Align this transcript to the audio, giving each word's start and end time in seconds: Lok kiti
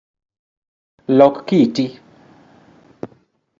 Lok 1.17 1.35
kiti 1.47 1.85